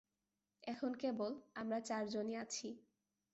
এখন 0.63 0.91
কেবল 0.95 1.31
আমরা 1.55 1.79
চারজন-ই 1.81 2.35
আছি। 2.35 2.67